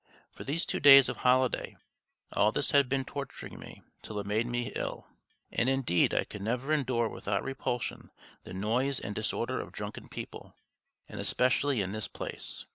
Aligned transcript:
For 0.31 0.43
these 0.43 0.65
two 0.65 0.79
days 0.79 1.09
of 1.09 1.17
holiday 1.17 1.77
all 2.33 2.51
this 2.51 2.71
had 2.71 2.89
been 2.89 3.05
torturing 3.05 3.59
me 3.59 3.83
till 4.01 4.17
it 4.17 4.25
made 4.25 4.47
me 4.47 4.71
ill. 4.75 5.05
And 5.51 5.69
indeed 5.69 6.11
I 6.11 6.23
could 6.23 6.41
never 6.41 6.73
endure 6.73 7.07
without 7.07 7.43
repulsion 7.43 8.09
the 8.43 8.51
noise 8.51 8.99
and 8.99 9.13
disorder 9.13 9.61
of 9.61 9.71
drunken 9.73 10.09
people, 10.09 10.55
and 11.07 11.19
especially 11.19 11.81
in 11.83 11.91
this 11.91 12.07
place. 12.07 12.65